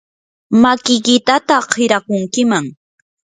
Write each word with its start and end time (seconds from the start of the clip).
makiykitataq 0.61 1.67
hirakunkiman. 1.79 2.65